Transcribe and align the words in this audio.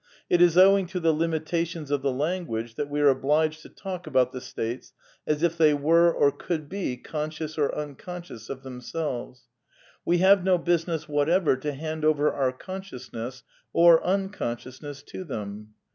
It 0.31 0.41
is 0.41 0.57
owing 0.57 0.87
to 0.87 0.99
the 0.99 1.13
limitations 1.13 1.91
of 1.91 2.01
the 2.01 2.11
language 2.11 2.73
that 2.73 2.89
we 2.89 3.01
are 3.01 3.09
obliged 3.09 3.61
to 3.61 3.69
talk 3.69 4.07
about 4.07 4.31
the 4.31 4.41
states 4.41 4.93
as 5.27 5.43
if 5.43 5.59
they 5.59 5.75
were 5.75 6.11
or 6.11 6.31
could 6.31 6.67
be 6.67 6.97
conscious 6.97 7.55
or 7.55 7.71
unconscious 7.75 8.49
of 8.49 8.63
themselves. 8.63 9.43
We 10.03 10.17
have 10.17 10.43
no 10.43 10.57
business 10.57 11.07
whatever 11.07 11.55
to 11.57 11.73
hand 11.73 12.03
over 12.03 12.33
our 12.33 12.51
consciousness 12.51 13.43
or 13.73 14.03
unconsciousness 14.03 15.03
to 15.03 15.23
them. 15.23 15.75